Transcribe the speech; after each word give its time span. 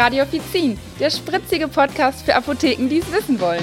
Radio 0.00 0.22
Offizin, 0.22 0.78
der 0.98 1.10
spritzige 1.10 1.68
Podcast 1.68 2.24
für 2.24 2.34
Apotheken, 2.34 2.88
die 2.88 3.00
es 3.00 3.12
wissen 3.12 3.38
wollen. 3.38 3.62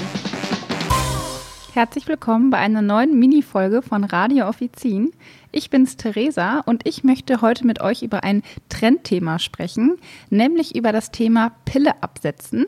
Herzlich 1.74 2.06
willkommen 2.06 2.50
bei 2.50 2.58
einer 2.58 2.80
neuen 2.80 3.18
Mini-Folge 3.18 3.82
von 3.82 4.04
Radio 4.04 4.46
Offizin. 4.46 5.10
Ich 5.50 5.68
bin's 5.68 5.96
Theresa 5.96 6.60
und 6.60 6.86
ich 6.86 7.02
möchte 7.02 7.40
heute 7.40 7.66
mit 7.66 7.80
euch 7.80 8.04
über 8.04 8.22
ein 8.22 8.44
Trendthema 8.68 9.40
sprechen, 9.40 9.98
nämlich 10.30 10.76
über 10.76 10.92
das 10.92 11.10
Thema 11.10 11.50
Pille 11.64 12.00
absetzen. 12.04 12.66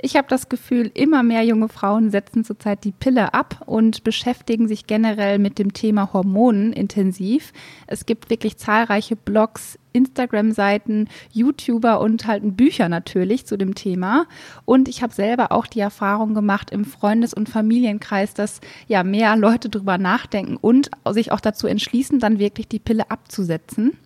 Ich 0.00 0.16
habe 0.16 0.28
das 0.28 0.48
Gefühl, 0.48 0.92
immer 0.94 1.24
mehr 1.24 1.42
junge 1.42 1.68
Frauen 1.68 2.10
setzen 2.10 2.44
zurzeit 2.44 2.84
die 2.84 2.92
Pille 2.92 3.34
ab 3.34 3.62
und 3.66 4.04
beschäftigen 4.04 4.68
sich 4.68 4.86
generell 4.86 5.40
mit 5.40 5.58
dem 5.58 5.72
Thema 5.72 6.12
Hormonen 6.12 6.72
intensiv. 6.72 7.52
Es 7.88 8.06
gibt 8.06 8.30
wirklich 8.30 8.58
zahlreiche 8.58 9.16
Blogs, 9.16 9.76
Instagram-Seiten, 9.92 11.08
YouTuber 11.32 12.00
und 12.00 12.28
halt 12.28 12.56
Bücher 12.56 12.88
natürlich 12.88 13.44
zu 13.46 13.58
dem 13.58 13.74
Thema. 13.74 14.26
Und 14.64 14.86
ich 14.86 15.02
habe 15.02 15.12
selber 15.12 15.50
auch 15.50 15.66
die 15.66 15.80
Erfahrung 15.80 16.32
gemacht 16.32 16.70
im 16.70 16.84
Freundes- 16.84 17.34
und 17.34 17.48
Familienkreis, 17.48 18.34
dass 18.34 18.60
ja 18.86 19.02
mehr 19.02 19.34
Leute 19.36 19.68
drüber 19.68 19.98
nachdenken 19.98 20.56
und 20.56 20.92
sich 21.10 21.32
auch 21.32 21.40
dazu 21.40 21.66
entschließen, 21.66 22.20
dann 22.20 22.38
wirklich 22.38 22.68
die 22.68 22.78
Pille 22.78 23.10
abzusetzen. 23.10 23.96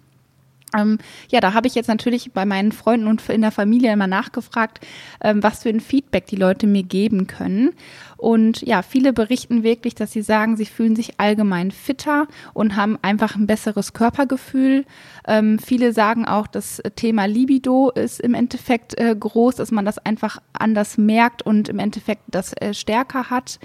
Ähm, 0.77 0.99
ja, 1.31 1.41
da 1.41 1.55
habe 1.55 1.67
ich 1.67 1.75
jetzt 1.75 1.89
natürlich 1.89 2.33
bei 2.33 2.45
meinen 2.45 2.73
Freunden 2.73 3.07
und 3.07 3.29
in 3.29 3.43
der 3.43 3.51
Familie 3.51 3.93
immer 3.93 4.07
nachgefragt, 4.07 4.87
ähm, 5.23 5.43
was 5.43 5.63
für 5.63 5.69
ein 5.69 5.81
Feedback 5.81 6.27
die 6.27 6.37
Leute 6.37 6.67
mir 6.67 6.83
geben 6.83 7.27
können. 7.27 7.73
Und 8.17 8.63
ja, 8.63 8.83
viele 8.83 9.13
berichten 9.13 9.65
wirklich, 9.65 9.97
dass 9.97 10.13
sie 10.13 10.23
sagen, 10.23 10.57
sie 10.57 10.65
fühlen 10.65 10.95
sich 10.95 11.19
allgemein 11.19 11.73
fitter 11.73 12.29
und 12.55 12.77
haben 12.77 12.97
einfach 13.03 13.35
ein 13.35 13.49
besseres 13.49 13.95
Körpergefühl. 13.95 14.85
Ähm, 15.27 15.59
viele 15.59 15.93
sagen 15.93 16.25
auch, 16.25 16.47
das 16.47 16.81
Thema 16.95 17.25
Libido 17.25 17.91
ist 17.91 18.21
im 18.21 18.35
Endeffekt 18.35 18.97
äh, 18.99 19.17
groß, 19.19 19.57
dass 19.57 19.73
man 19.73 19.85
das 19.85 19.99
einfach 19.99 20.39
anders 20.53 20.99
merkt 20.99 21.43
und 21.43 21.69
im 21.69 21.81
Endeffekt 21.81 22.23
das 22.29 22.53
äh, 22.55 22.75
stärker 22.75 23.29
hat 23.29 23.59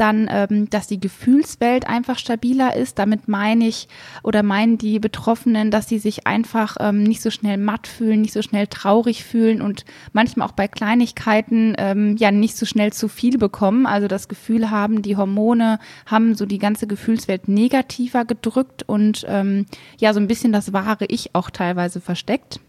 dann, 0.00 0.28
ähm, 0.30 0.70
dass 0.70 0.86
die 0.86 0.98
Gefühlswelt 0.98 1.86
einfach 1.86 2.18
stabiler 2.18 2.74
ist. 2.74 2.98
Damit 2.98 3.28
meine 3.28 3.66
ich 3.68 3.86
oder 4.22 4.42
meinen 4.42 4.78
die 4.78 4.98
Betroffenen, 4.98 5.70
dass 5.70 5.88
sie 5.88 5.98
sich 5.98 6.26
einfach 6.26 6.49
ähm, 6.80 7.02
nicht 7.02 7.22
so 7.22 7.30
schnell 7.30 7.56
matt 7.56 7.86
fühlen, 7.86 8.22
nicht 8.22 8.32
so 8.32 8.42
schnell 8.42 8.66
traurig 8.66 9.24
fühlen 9.24 9.62
und 9.62 9.84
manchmal 10.12 10.48
auch 10.48 10.52
bei 10.52 10.68
Kleinigkeiten 10.68 11.74
ähm, 11.78 12.16
ja 12.16 12.30
nicht 12.30 12.56
so 12.56 12.66
schnell 12.66 12.92
zu 12.92 13.08
viel 13.08 13.38
bekommen. 13.38 13.86
Also 13.86 14.08
das 14.08 14.28
Gefühl 14.28 14.70
haben, 14.70 15.02
die 15.02 15.16
Hormone 15.16 15.78
haben 16.06 16.34
so 16.34 16.46
die 16.46 16.58
ganze 16.58 16.86
Gefühlswelt 16.86 17.48
negativer 17.48 18.24
gedrückt 18.24 18.84
und 18.86 19.24
ähm, 19.28 19.66
ja 19.98 20.12
so 20.12 20.20
ein 20.20 20.28
bisschen 20.28 20.52
das 20.52 20.72
wahre 20.72 21.06
Ich 21.06 21.34
auch 21.34 21.50
teilweise 21.50 22.00
versteckt. 22.00 22.60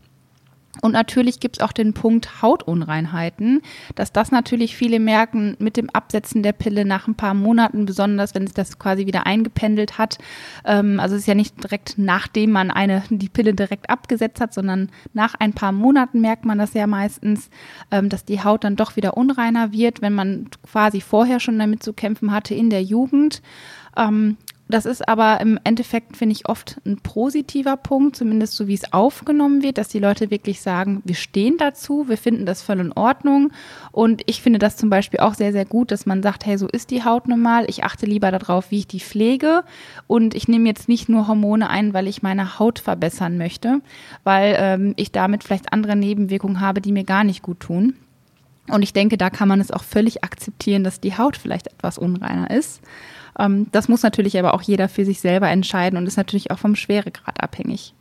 Und 0.80 0.94
natürlich 0.94 1.40
gibt 1.40 1.58
es 1.58 1.64
auch 1.64 1.74
den 1.74 1.94
Punkt 1.94 2.42
Hautunreinheiten, 2.42 3.62
dass 3.96 4.14
das 4.14 4.32
natürlich 4.32 4.76
viele 4.76 5.00
merken 5.00 5.58
mit 5.60 5.76
dem 5.76 5.90
Absetzen 5.90 6.44
der 6.44 6.54
Pille 6.54 6.86
nach 6.86 7.08
ein 7.08 7.16
paar 7.16 7.34
Monaten, 7.34 7.86
besonders 7.86 8.34
wenn 8.36 8.44
es 8.44 8.54
das 8.54 8.80
quasi 8.80 9.06
wieder 9.06 9.26
eingependelt 9.26 9.98
hat. 9.98 10.18
Ähm, 10.66 11.00
also 11.00 11.16
es 11.16 11.22
ist 11.22 11.28
ja 11.28 11.36
nicht 11.36 11.62
direkt 11.62 11.96
nachdem 11.98 12.52
man 12.52 12.72
eine 12.72 13.04
die 13.10 13.30
Pille 13.30 13.54
direkt 13.54 13.90
abgesetzt 13.90 14.40
hat, 14.40 14.54
sondern 14.54 14.90
nach 15.14 15.36
ein 15.36 15.54
paar 15.54 15.72
Monaten 15.72 16.22
merkt 16.22 16.46
man 16.46 16.58
das 16.58 16.74
ja 16.74 16.88
meistens, 16.88 17.50
ähm, 17.92 18.10
dass 18.10 18.24
die 18.24 18.44
Haut 18.44 18.64
dann 18.64 18.76
doch 18.76 18.96
wieder 18.96 19.18
unreiner 19.18 19.74
wird, 19.74 20.02
wenn 20.02 20.14
man 20.14 20.48
quasi 20.66 21.02
vorher 21.02 21.40
schon 21.40 21.60
damit 21.60 21.84
zu 21.84 21.94
kämpfen 21.94 22.32
hatte 22.32 22.56
in 22.56 22.70
der 22.70 22.84
Jugend. 22.84 23.42
Ähm, 23.98 24.38
das 24.72 24.86
ist 24.86 25.08
aber 25.08 25.40
im 25.42 25.60
Endeffekt, 25.64 26.18
finde 26.18 26.34
ich, 26.34 26.50
oft 26.50 26.82
ein 26.86 26.98
positiver 26.98 27.78
Punkt, 27.78 28.16
zumindest 28.16 28.54
so 28.54 28.68
wie 28.68 28.74
es 28.74 28.92
aufgenommen 28.94 29.62
wird, 29.64 29.78
dass 29.78 29.90
die 29.90 30.00
Leute 30.00 30.32
wirklich 30.32 30.62
sagen, 30.62 31.02
wir 31.06 31.16
stehen 31.16 31.58
dazu, 31.58 32.08
wir 32.08 32.18
finden 32.18 32.46
das 32.46 32.62
voll 32.62 32.80
in 32.80 32.92
Ordnung. 32.94 33.52
Und 33.92 34.24
ich 34.26 34.42
finde 34.42 34.60
das 34.60 34.78
zum 34.78 34.90
Beispiel 34.90 35.20
auch 35.20 35.34
sehr, 35.34 35.52
sehr 35.52 35.66
gut, 35.66 35.92
dass 35.92 36.06
man 36.06 36.24
sagt, 36.24 36.46
hey, 36.46 36.58
so 36.58 36.68
ist 36.68 36.92
die 36.92 37.04
Haut 37.04 37.28
normal. 37.28 37.66
Ich 37.68 37.84
achte 37.84 38.06
lieber 38.06 38.32
darauf, 38.32 38.72
wie 38.72 38.80
ich 38.80 38.88
die 38.88 39.00
pflege. 39.00 39.64
Und 40.08 40.34
ich 40.36 40.48
nehme 40.48 40.68
jetzt 40.68 40.90
nicht 40.90 41.10
nur 41.10 41.28
Hormone 41.28 41.70
ein, 41.70 41.94
weil 41.94 42.08
ich 42.08 42.22
meine 42.24 42.60
Haut 42.60 42.80
verbessern 42.80 43.38
möchte, 43.38 43.82
weil 44.24 44.56
ähm, 44.58 44.94
ich 44.98 45.12
damit 45.12 45.44
vielleicht 45.44 45.74
andere 45.74 45.96
Nebenwirkungen 45.96 46.60
habe, 46.60 46.82
die 46.82 46.92
mir 46.92 47.04
gar 47.04 47.24
nicht 47.24 47.42
gut 47.42 47.60
tun. 47.60 47.96
Und 48.70 48.84
ich 48.84 48.94
denke, 48.94 49.18
da 49.18 49.30
kann 49.30 49.48
man 49.48 49.60
es 49.60 49.72
auch 49.72 49.84
völlig 49.84 50.24
akzeptieren, 50.24 50.84
dass 50.84 51.00
die 51.00 51.18
Haut 51.18 51.36
vielleicht 51.36 51.68
etwas 51.68 51.98
unreiner 51.98 52.50
ist. 52.52 52.82
Ähm, 53.38 53.68
das 53.72 53.88
muss 53.88 54.04
natürlich 54.04 54.38
aber 54.38 54.54
auch 54.54 54.62
jeder 54.62 54.90
für 54.90 55.06
sich 55.06 55.20
selber 55.20 55.50
entscheiden 55.50 55.98
und 55.98 56.08
ist 56.08 56.18
natürlich 56.18 56.52
auch 56.52 56.60
vom 56.60 56.76
Schweregrad 56.76 57.42
abhängig. 57.42 57.94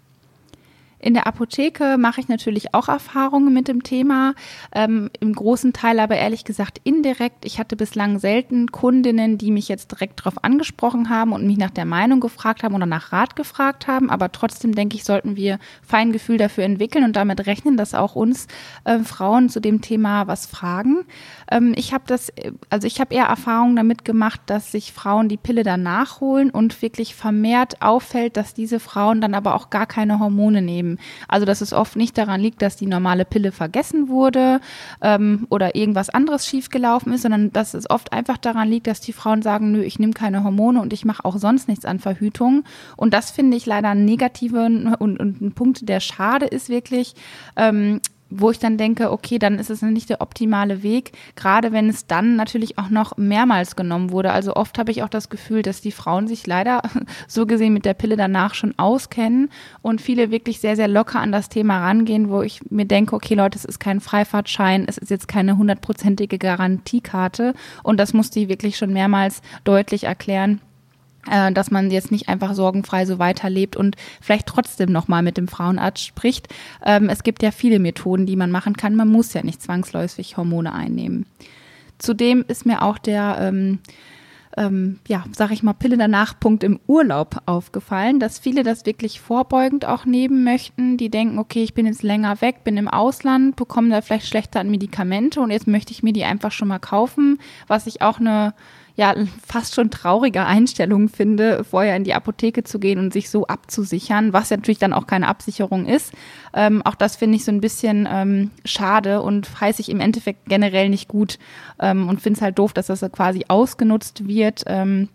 In 1.00 1.15
der 1.15 1.27
Apotheke 1.27 1.97
mache 1.97 2.21
ich 2.21 2.28
natürlich 2.28 2.75
auch 2.75 2.88
Erfahrungen 2.88 3.55
mit 3.55 3.69
dem 3.69 3.83
Thema, 3.83 4.34
ähm, 4.75 5.11
im 5.19 5.33
großen 5.33 5.72
Teil 5.72 5.99
aber 5.99 6.16
ehrlich 6.16 6.44
gesagt 6.44 6.78
indirekt. 6.84 7.47
Ich 7.47 7.59
hatte 7.59 7.75
bislang 7.75 8.19
selten 8.19 8.71
Kundinnen, 8.71 9.38
die 9.38 9.50
mich 9.50 9.69
jetzt 9.69 9.93
direkt 9.93 10.21
darauf 10.21 10.44
angesprochen 10.44 11.09
haben 11.09 11.33
und 11.33 11.47
mich 11.47 11.56
nach 11.56 11.71
der 11.71 11.87
Meinung 11.87 12.21
gefragt 12.21 12.62
haben 12.62 12.75
oder 12.75 12.84
nach 12.84 13.12
Rat 13.12 13.34
gefragt 13.34 13.87
haben. 13.87 14.11
Aber 14.11 14.31
trotzdem 14.31 14.75
denke 14.75 14.97
ich, 14.97 15.05
sollten 15.05 15.37
wir 15.37 15.59
Feingefühl 15.83 16.37
dafür 16.37 16.65
entwickeln 16.65 17.05
und 17.05 17.17
damit 17.17 17.47
rechnen, 17.47 17.78
dass 17.78 17.94
auch 17.94 18.15
uns 18.15 18.47
äh, 18.84 18.99
Frauen 18.99 19.49
zu 19.49 19.61
dem 19.61 19.81
Thema 19.81 20.27
was 20.27 20.44
fragen. 20.44 21.06
Ähm, 21.50 21.72
ich 21.77 21.94
habe 21.94 22.05
das, 22.06 22.31
also 22.69 22.87
ich 22.87 23.00
habe 23.00 23.15
eher 23.15 23.25
Erfahrungen 23.25 23.77
damit 23.77 24.05
gemacht, 24.05 24.43
dass 24.47 24.71
sich 24.71 24.93
Frauen 24.93 25.31
die 25.31 25.38
Pille 25.38 25.62
dann 25.62 25.82
nachholen 25.82 26.50
und 26.50 26.82
wirklich 26.82 27.15
vermehrt 27.15 27.81
auffällt, 27.81 28.37
dass 28.37 28.53
diese 28.53 28.81
Frauen 28.81 29.22
dann 29.22 29.32
aber 29.32 29.55
auch 29.55 29.71
gar 29.71 29.87
keine 29.87 30.19
Hormone 30.19 30.61
nehmen 30.61 30.89
geben. 30.90 30.98
Also 31.28 31.46
dass 31.46 31.60
es 31.60 31.72
oft 31.72 31.96
nicht 31.96 32.16
daran 32.18 32.40
liegt, 32.40 32.62
dass 32.62 32.76
die 32.76 32.86
normale 32.86 33.24
Pille 33.24 33.52
vergessen 33.52 34.08
wurde 34.08 34.60
ähm, 35.00 35.46
oder 35.50 35.74
irgendwas 35.74 36.10
anderes 36.10 36.46
schiefgelaufen 36.46 37.12
ist, 37.12 37.22
sondern 37.22 37.52
dass 37.52 37.74
es 37.74 37.88
oft 37.88 38.12
einfach 38.12 38.38
daran 38.38 38.68
liegt, 38.68 38.86
dass 38.86 39.00
die 39.00 39.12
Frauen 39.12 39.42
sagen, 39.42 39.72
nö, 39.72 39.82
ich 39.82 39.98
nehme 39.98 40.12
keine 40.12 40.44
Hormone 40.44 40.80
und 40.80 40.92
ich 40.92 41.04
mache 41.04 41.24
auch 41.24 41.36
sonst 41.36 41.68
nichts 41.68 41.84
an 41.84 41.98
Verhütung. 41.98 42.64
Und 42.96 43.14
das 43.14 43.30
finde 43.30 43.56
ich 43.56 43.66
leider 43.66 43.90
einen 43.90 44.04
negativen 44.04 44.94
und, 44.94 45.18
und 45.18 45.40
ein 45.40 45.52
Punkt, 45.52 45.88
der 45.88 46.00
schade 46.00 46.46
ist 46.46 46.68
wirklich. 46.68 47.14
Ähm, 47.56 48.00
wo 48.30 48.50
ich 48.50 48.58
dann 48.58 48.78
denke, 48.78 49.10
okay, 49.10 49.38
dann 49.38 49.58
ist 49.58 49.70
es 49.70 49.82
nicht 49.82 50.08
der 50.08 50.20
optimale 50.20 50.82
Weg, 50.82 51.12
gerade 51.34 51.72
wenn 51.72 51.88
es 51.88 52.06
dann 52.06 52.36
natürlich 52.36 52.78
auch 52.78 52.88
noch 52.88 53.16
mehrmals 53.16 53.76
genommen 53.76 54.10
wurde. 54.10 54.32
Also 54.32 54.54
oft 54.54 54.78
habe 54.78 54.91
ich 54.91 55.02
auch 55.02 55.08
das 55.08 55.28
Gefühl, 55.28 55.62
dass 55.62 55.80
die 55.80 55.92
Frauen 55.92 56.28
sich 56.28 56.46
leider 56.46 56.82
so 57.28 57.46
gesehen 57.46 57.72
mit 57.72 57.84
der 57.84 57.94
Pille 57.94 58.16
danach 58.16 58.54
schon 58.54 58.74
auskennen 58.78 59.50
und 59.82 60.00
viele 60.00 60.30
wirklich 60.30 60.60
sehr, 60.60 60.76
sehr 60.76 60.88
locker 60.88 61.20
an 61.20 61.32
das 61.32 61.48
Thema 61.48 61.80
rangehen, 61.80 62.30
wo 62.30 62.42
ich 62.42 62.60
mir 62.70 62.86
denke, 62.86 63.16
okay 63.16 63.34
Leute, 63.34 63.58
es 63.58 63.64
ist 63.64 63.80
kein 63.80 64.00
Freifahrtschein, 64.00 64.84
es 64.86 64.98
ist 64.98 65.10
jetzt 65.10 65.28
keine 65.28 65.56
hundertprozentige 65.56 66.38
Garantiekarte 66.38 67.54
und 67.82 67.98
das 67.98 68.14
musste 68.14 68.40
ich 68.40 68.48
wirklich 68.48 68.76
schon 68.76 68.92
mehrmals 68.92 69.42
deutlich 69.64 70.04
erklären 70.04 70.60
dass 71.26 71.70
man 71.70 71.91
jetzt 71.91 72.10
nicht 72.10 72.28
einfach 72.28 72.54
sorgenfrei 72.54 73.04
so 73.04 73.19
weiterlebt 73.19 73.76
und 73.76 73.97
vielleicht 74.20 74.47
trotzdem 74.47 74.91
nochmal 74.91 75.22
mit 75.22 75.36
dem 75.36 75.48
Frauenarzt 75.48 76.04
spricht. 76.04 76.48
Ähm, 76.84 77.08
es 77.08 77.22
gibt 77.22 77.42
ja 77.42 77.50
viele 77.50 77.78
Methoden, 77.78 78.26
die 78.26 78.36
man 78.36 78.50
machen 78.50 78.76
kann. 78.76 78.97
Man 78.97 79.08
muss 79.08 79.34
ja 79.34 79.42
nicht 79.42 79.62
zwangsläufig 79.62 80.36
Hormone 80.36 80.72
einnehmen. 80.72 81.26
Zudem 81.98 82.44
ist 82.48 82.64
mir 82.64 82.82
auch 82.82 82.97
der, 82.97 83.36
ähm, 83.41 83.81
ähm, 84.56 84.98
ja, 85.06 85.25
sag 85.32 85.50
ich 85.53 85.62
mal, 85.62 85.75
Pille 85.75 85.97
danach 85.97 86.41
Punkt 86.41 86.64
im 86.64 86.81
Urlaub 86.86 87.42
aufgefallen, 87.47 88.19
dass 88.19 88.38
viele 88.38 88.62
das 88.62 88.87
wirklich 88.87 89.20
vorbeugend 89.20 89.84
auch 89.84 90.06
nehmen 90.06 90.42
möchten. 90.42 90.97
Die 90.97 91.10
denken, 91.10 91.38
okay, 91.38 91.62
ich 91.62 91.75
bin 91.75 91.87
jetzt 91.87 92.02
länger 92.02 92.41
weg, 92.41 92.64
bin 92.64 92.76
im 92.76 92.88
Ausland, 92.88 93.56
bekomme 93.56 93.91
da 93.91 94.00
vielleicht 94.00 94.26
schlechter 94.26 94.60
an 94.60 94.70
Medikamente 94.70 95.41
und 95.41 95.50
jetzt 95.50 95.69
möchte 95.69 95.92
ich 95.92 96.02
mir 96.02 96.12
die 96.12 96.25
einfach 96.25 96.52
schon 96.52 96.69
mal 96.69 96.78
kaufen, 96.78 97.38
was 97.69 97.87
ich 97.87 98.02
auch 98.02 98.19
eine 98.19 98.54
ja 99.00 99.15
fast 99.47 99.75
schon 99.75 99.91
traurige 99.91 100.44
Einstellung 100.44 101.09
finde, 101.09 101.65
vorher 101.65 101.97
in 101.97 102.05
die 102.05 102.12
Apotheke 102.12 102.65
zu 102.65 102.78
gehen 102.78 102.99
und 102.99 103.15
sich 103.15 103.31
so 103.31 103.47
abzusichern, 103.47 104.34
was 104.34 104.50
ja 104.50 104.59
natürlich 104.59 104.78
dann 104.78 104.93
auch 104.93 105.06
keine 105.06 105.27
Absicherung 105.27 105.87
ist. 105.87 106.12
Ähm, 106.52 106.82
auch 106.82 106.94
das 106.94 107.17
finde 107.17 107.37
ich 107.37 107.44
so 107.47 107.50
ein 107.50 107.62
bisschen 107.62 108.06
ähm, 108.11 108.50
schade 108.67 109.23
und 109.23 109.58
heiße 109.58 109.81
ich 109.81 109.88
im 109.88 110.00
Endeffekt 110.00 110.47
generell 110.47 110.91
nicht 110.91 111.08
gut 111.08 111.38
ähm, 111.81 112.11
und 112.11 112.20
finde 112.20 112.37
es 112.37 112.43
halt 112.43 112.58
doof, 112.58 112.75
dass 112.75 112.88
das 112.88 113.00
quasi 113.11 113.47
ausgenutzt 113.49 114.29
wird. 114.29 114.64
Ähm, 114.67 115.08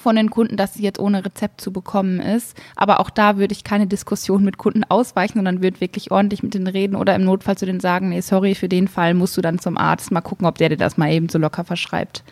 von 0.00 0.16
den 0.16 0.30
Kunden, 0.30 0.56
dass 0.56 0.72
sie 0.72 0.82
jetzt 0.82 0.98
ohne 0.98 1.22
Rezept 1.22 1.60
zu 1.60 1.70
bekommen 1.70 2.18
ist. 2.18 2.56
Aber 2.76 2.98
auch 2.98 3.10
da 3.10 3.36
würde 3.36 3.52
ich 3.52 3.62
keine 3.62 3.86
Diskussion 3.86 4.42
mit 4.42 4.56
Kunden 4.56 4.84
ausweichen, 4.84 5.34
sondern 5.34 5.62
würde 5.62 5.82
wirklich 5.82 6.10
ordentlich 6.10 6.42
mit 6.42 6.54
denen 6.54 6.66
reden 6.66 6.96
oder 6.96 7.14
im 7.14 7.24
Notfall 7.24 7.58
zu 7.58 7.66
denen 7.66 7.78
sagen, 7.78 8.08
nee, 8.08 8.22
sorry, 8.22 8.54
für 8.54 8.70
den 8.70 8.88
Fall 8.88 9.12
musst 9.12 9.36
du 9.36 9.42
dann 9.42 9.58
zum 9.58 9.76
Arzt 9.76 10.10
mal 10.10 10.22
gucken, 10.22 10.46
ob 10.46 10.56
der 10.56 10.70
dir 10.70 10.78
das 10.78 10.96
mal 10.96 11.12
eben 11.12 11.28
so 11.28 11.38
locker 11.38 11.64
verschreibt. 11.64 12.24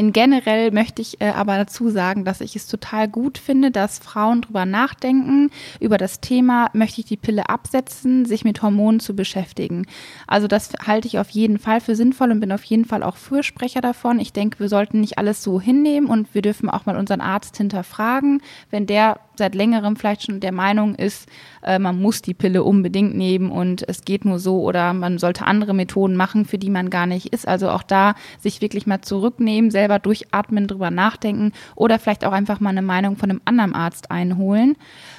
In 0.00 0.14
generell 0.14 0.70
möchte 0.70 1.02
ich 1.02 1.20
äh, 1.20 1.28
aber 1.28 1.58
dazu 1.58 1.90
sagen, 1.90 2.24
dass 2.24 2.40
ich 2.40 2.56
es 2.56 2.66
total 2.66 3.06
gut 3.06 3.36
finde, 3.36 3.70
dass 3.70 3.98
Frauen 3.98 4.40
drüber 4.40 4.64
nachdenken. 4.64 5.50
Über 5.78 5.98
das 5.98 6.22
Thema 6.22 6.70
möchte 6.72 7.02
ich 7.02 7.06
die 7.06 7.18
Pille 7.18 7.50
absetzen, 7.50 8.24
sich 8.24 8.42
mit 8.42 8.62
Hormonen 8.62 9.00
zu 9.00 9.14
beschäftigen. 9.14 9.84
Also 10.26 10.48
das 10.48 10.72
halte 10.86 11.06
ich 11.06 11.18
auf 11.18 11.28
jeden 11.28 11.58
Fall 11.58 11.82
für 11.82 11.96
sinnvoll 11.96 12.30
und 12.30 12.40
bin 12.40 12.50
auf 12.50 12.64
jeden 12.64 12.86
Fall 12.86 13.02
auch 13.02 13.18
Fürsprecher 13.18 13.82
davon. 13.82 14.20
Ich 14.20 14.32
denke, 14.32 14.60
wir 14.60 14.70
sollten 14.70 15.02
nicht 15.02 15.18
alles 15.18 15.42
so 15.42 15.60
hinnehmen 15.60 16.08
und 16.08 16.34
wir 16.34 16.40
dürfen 16.40 16.70
auch 16.70 16.86
mal 16.86 16.96
unseren 16.96 17.20
Arzt 17.20 17.58
hinterfragen, 17.58 18.40
wenn 18.70 18.86
der 18.86 19.20
seit 19.40 19.54
längerem 19.54 19.96
vielleicht 19.96 20.26
schon 20.26 20.38
der 20.38 20.52
Meinung 20.52 20.94
ist, 20.94 21.28
äh, 21.62 21.78
man 21.78 22.00
muss 22.00 22.22
die 22.22 22.34
Pille 22.34 22.62
unbedingt 22.62 23.16
nehmen 23.16 23.50
und 23.50 23.88
es 23.88 24.04
geht 24.04 24.24
nur 24.24 24.38
so 24.38 24.60
oder 24.60 24.92
man 24.92 25.18
sollte 25.18 25.46
andere 25.46 25.74
Methoden 25.74 26.14
machen, 26.14 26.44
für 26.44 26.58
die 26.58 26.70
man 26.70 26.90
gar 26.90 27.06
nicht 27.06 27.32
ist. 27.32 27.48
Also 27.48 27.70
auch 27.70 27.82
da 27.82 28.14
sich 28.38 28.60
wirklich 28.60 28.86
mal 28.86 29.00
zurücknehmen, 29.00 29.70
selber 29.70 29.89
durchatmen, 29.98 30.66
drüber 30.66 30.90
nachdenken 30.90 31.52
oder 31.74 31.98
vielleicht 31.98 32.24
auch 32.24 32.32
einfach 32.32 32.60
mal 32.60 32.70
eine 32.70 32.82
Meinung 32.82 33.16
von 33.16 33.30
einem 33.30 33.40
anderen 33.44 33.74
Arzt 33.74 34.10
einholen. 34.10 34.76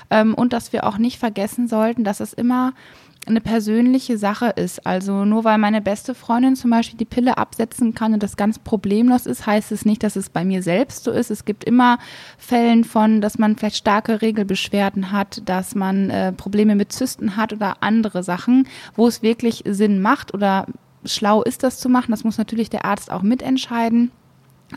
Ähm, 0.10 0.34
und 0.34 0.54
dass 0.54 0.74
wir 0.74 0.86
auch 0.86 0.98
nicht 0.98 1.20
vergessen 1.20 1.68
sollten, 1.68 2.04
dass 2.04 2.20
es 2.20 2.34
immer 2.34 2.74
eine 3.28 3.42
persönliche 3.42 4.18
Sache 4.18 4.48
ist. 4.48 4.86
Also 4.86 5.26
nur 5.26 5.44
weil 5.44 5.58
meine 5.58 5.82
beste 5.82 6.16
Freundin 6.16 6.56
zum 6.56 6.72
Beispiel 6.72 6.98
die 6.98 7.06
Pille 7.06 7.38
absetzen 7.38 7.94
kann 7.94 8.14
und 8.14 8.24
das 8.24 8.36
ganz 8.36 8.58
problemlos 8.58 9.26
ist, 9.26 9.46
heißt 9.46 9.72
es 9.72 9.86
nicht, 9.86 10.04
dass 10.04 10.16
es 10.16 10.30
bei 10.30 10.44
mir 10.44 10.64
selbst 10.64 11.04
so 11.04 11.12
ist. 11.12 11.30
Es 11.30 11.46
gibt 11.46 11.64
immer 11.64 12.00
Fällen 12.38 12.84
von, 12.84 13.22
dass 13.22 13.38
man 13.38 13.56
vielleicht 13.56 13.78
starke 13.78 14.22
Regelbeschwerden 14.22 15.12
hat, 15.12 15.44
dass 15.46 15.76
man 15.76 16.10
äh, 16.10 16.34
Probleme 16.34 16.76
mit 16.76 16.92
Zysten 16.92 17.36
hat 17.38 17.54
oder 17.54 17.78
andere 17.82 18.24
Sachen, 18.24 18.68
wo 18.96 19.08
es 19.08 19.22
wirklich 19.22 19.64
Sinn 19.68 20.02
macht 20.02 20.34
oder 20.34 20.66
schlau 21.06 21.44
ist, 21.44 21.64
das 21.64 21.80
zu 21.80 21.90
machen. 21.90 22.12
Das 22.12 22.24
muss 22.24 22.38
natürlich 22.38 22.70
der 22.70 22.86
Arzt 22.86 23.12
auch 23.12 23.22
mitentscheiden. 23.22 24.12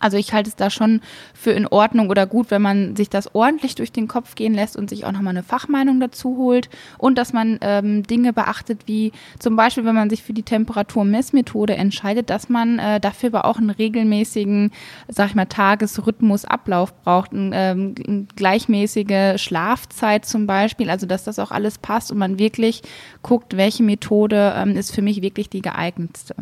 Also 0.01 0.17
ich 0.17 0.33
halte 0.33 0.51
es 0.51 0.57
da 0.57 0.71
schon 0.71 1.01
für 1.35 1.53
in 1.53 1.67
Ordnung 1.67 2.11
oder 2.11 2.27
gut, 2.27 2.51
wenn 2.51 2.63
man 2.63 2.97
sich 2.97 3.11
das 3.11 3.35
ordentlich 3.35 3.75
durch 3.75 3.93
den 3.93 4.09
Kopf 4.09 4.35
gehen 4.35 4.55
lässt 4.55 4.77
und 4.77 4.91
sich 4.91 5.05
auch 5.05 5.13
nochmal 5.13 5.31
eine 5.33 5.43
Fachmeinung 5.43 6.01
dazu 6.01 6.37
holt 6.37 6.69
und 6.99 7.17
dass 7.17 7.33
man 7.33 7.59
ähm, 7.61 8.03
Dinge 8.03 8.33
beachtet, 8.33 8.83
wie 8.87 9.13
zum 9.39 9.57
Beispiel, 9.57 9.85
wenn 9.85 9.95
man 9.95 10.11
sich 10.11 10.23
für 10.23 10.33
die 10.33 10.43
Temperaturmessmethode 10.43 11.77
entscheidet, 11.77 12.31
dass 12.31 12.49
man 12.49 12.79
äh, 12.79 13.01
dafür 13.01 13.29
aber 13.35 13.45
auch 13.45 13.59
einen 13.59 13.71
regelmäßigen, 13.71 14.71
sag 15.09 15.29
ich 15.29 15.35
mal, 15.35 15.47
Tagesrhythmus, 15.47 16.45
Ablauf 16.45 16.95
braucht, 17.03 17.33
ein, 17.33 17.53
ähm, 17.55 17.95
eine 18.07 18.27
gleichmäßige 18.37 19.41
Schlafzeit 19.41 20.25
zum 20.25 20.47
Beispiel, 20.47 20.91
also 20.91 21.07
dass 21.07 21.25
das 21.25 21.39
auch 21.39 21.51
alles 21.51 21.79
passt 21.79 22.13
und 22.13 22.19
man 22.19 22.39
wirklich 22.39 22.83
guckt, 23.23 23.57
welche 23.57 23.83
Methode 23.83 24.55
ähm, 24.57 24.77
ist 24.77 24.95
für 24.95 25.03
mich 25.03 25.23
wirklich 25.23 25.49
die 25.49 25.63
geeignetste. 25.63 26.35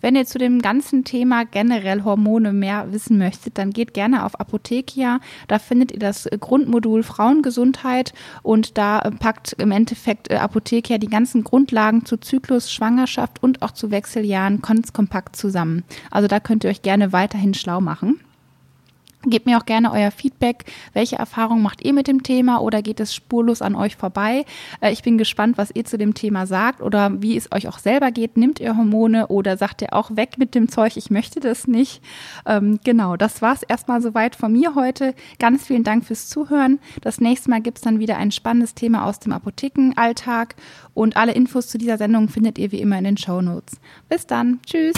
Wenn 0.00 0.14
ihr 0.14 0.26
zu 0.26 0.38
dem 0.38 0.60
ganzen 0.60 1.04
Thema 1.04 1.44
generell 1.44 2.04
Hormone 2.04 2.52
mehr 2.52 2.92
wissen 2.92 3.18
möchtet, 3.18 3.58
dann 3.58 3.70
geht 3.70 3.94
gerne 3.94 4.24
auf 4.24 4.38
Apothekia. 4.38 5.20
Da 5.48 5.58
findet 5.58 5.92
ihr 5.92 5.98
das 5.98 6.28
Grundmodul 6.38 7.02
Frauengesundheit 7.02 8.12
und 8.42 8.76
da 8.76 9.10
packt 9.18 9.54
im 9.54 9.70
Endeffekt 9.70 10.30
äh, 10.30 10.36
Apothekia 10.36 10.98
die 10.98 11.08
ganzen 11.08 11.44
Grundlagen 11.44 12.04
zu 12.04 12.18
Zyklus, 12.18 12.70
Schwangerschaft 12.70 13.42
und 13.42 13.62
auch 13.62 13.72
zu 13.72 13.90
Wechseljahren 13.90 14.60
ganz 14.60 14.92
kompakt 14.92 15.36
zusammen. 15.36 15.82
Also 16.10 16.28
da 16.28 16.40
könnt 16.40 16.64
ihr 16.64 16.70
euch 16.70 16.82
gerne 16.82 17.12
weiterhin 17.12 17.54
schlau 17.54 17.80
machen. 17.80 18.20
Gebt 19.28 19.46
mir 19.46 19.58
auch 19.58 19.66
gerne 19.66 19.90
euer 19.90 20.12
Feedback. 20.12 20.64
Welche 20.92 21.16
Erfahrungen 21.16 21.62
macht 21.62 21.84
ihr 21.84 21.92
mit 21.92 22.06
dem 22.06 22.22
Thema 22.22 22.60
oder 22.60 22.80
geht 22.80 23.00
es 23.00 23.12
spurlos 23.12 23.60
an 23.60 23.74
euch 23.74 23.96
vorbei? 23.96 24.44
Äh, 24.80 24.92
ich 24.92 25.02
bin 25.02 25.18
gespannt, 25.18 25.58
was 25.58 25.72
ihr 25.74 25.84
zu 25.84 25.98
dem 25.98 26.14
Thema 26.14 26.46
sagt 26.46 26.80
oder 26.80 27.20
wie 27.20 27.36
es 27.36 27.50
euch 27.50 27.66
auch 27.66 27.78
selber 27.78 28.12
geht. 28.12 28.36
Nimmt 28.36 28.60
ihr 28.60 28.76
Hormone 28.76 29.26
oder 29.26 29.56
sagt 29.56 29.82
ihr 29.82 29.92
auch 29.92 30.14
weg 30.14 30.38
mit 30.38 30.54
dem 30.54 30.68
Zeug, 30.68 30.96
ich 30.96 31.10
möchte 31.10 31.40
das 31.40 31.66
nicht? 31.66 32.02
Ähm, 32.46 32.78
genau, 32.84 33.16
das 33.16 33.42
war 33.42 33.52
es 33.52 33.64
erstmal 33.64 34.00
soweit 34.00 34.36
von 34.36 34.52
mir 34.52 34.76
heute. 34.76 35.14
Ganz 35.40 35.66
vielen 35.66 35.82
Dank 35.82 36.04
fürs 36.04 36.28
Zuhören. 36.28 36.78
Das 37.00 37.20
nächste 37.20 37.50
Mal 37.50 37.60
gibt 37.60 37.78
es 37.78 37.82
dann 37.82 37.98
wieder 37.98 38.18
ein 38.18 38.30
spannendes 38.30 38.74
Thema 38.74 39.06
aus 39.06 39.18
dem 39.18 39.32
Apothekenalltag 39.32 40.54
und 40.94 41.16
alle 41.16 41.32
Infos 41.32 41.66
zu 41.66 41.78
dieser 41.78 41.98
Sendung 41.98 42.28
findet 42.28 42.58
ihr 42.58 42.70
wie 42.70 42.80
immer 42.80 42.98
in 42.98 43.04
den 43.04 43.16
Show 43.16 43.40
Notes. 43.42 43.80
Bis 44.08 44.26
dann. 44.26 44.60
Tschüss. 44.64 44.94